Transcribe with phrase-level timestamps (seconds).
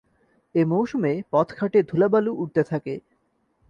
[0.55, 2.93] এ মৌসুমে পথঘাটে ধুলাবালু উড়তে থাকে।